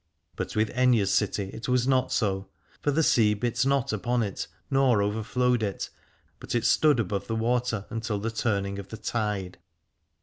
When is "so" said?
2.11-2.47